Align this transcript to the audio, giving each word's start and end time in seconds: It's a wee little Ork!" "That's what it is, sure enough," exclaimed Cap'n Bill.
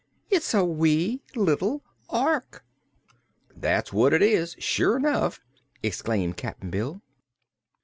It's 0.31 0.55
a 0.55 0.65
wee 0.65 1.21
little 1.35 1.83
Ork!" 2.09 2.65
"That's 3.55 3.93
what 3.93 4.13
it 4.13 4.23
is, 4.23 4.55
sure 4.57 4.97
enough," 4.97 5.39
exclaimed 5.83 6.37
Cap'n 6.37 6.71
Bill. 6.71 7.03